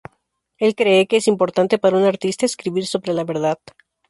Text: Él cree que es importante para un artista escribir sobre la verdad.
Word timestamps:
Él 0.57 0.73
cree 0.73 1.05
que 1.05 1.17
es 1.17 1.27
importante 1.27 1.77
para 1.77 1.95
un 1.95 2.05
artista 2.05 2.47
escribir 2.47 2.87
sobre 2.87 3.13
la 3.13 3.23
verdad. 3.23 3.59